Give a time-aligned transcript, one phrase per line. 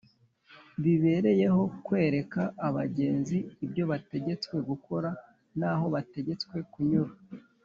[0.83, 5.09] bibereyeho kwereka abagenzi ibyo bategetswe gukora
[5.59, 7.13] n’aho bategetswe kunyura